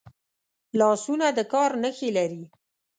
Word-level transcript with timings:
لاسونه 0.79 1.27
د 1.37 1.39
کار 1.53 1.71
نښې 1.83 2.09
لري 2.17 2.43